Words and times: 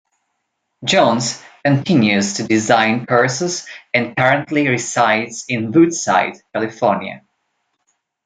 Jones 0.83 1.39
continues 1.63 2.33
to 2.37 2.43
design 2.47 3.05
courses 3.05 3.67
and 3.93 4.17
currently 4.17 4.67
resides 4.67 5.45
in 5.47 5.71
Woodside, 5.71 6.41
California. 6.53 7.21